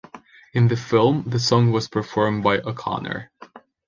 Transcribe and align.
In 0.53 0.67
the 0.67 0.75
film 0.75 1.25
the 1.27 1.37
song 1.39 1.71
was 1.71 1.87
performed 1.87 2.41
by 2.43 2.57
O'Connor. 2.57 3.29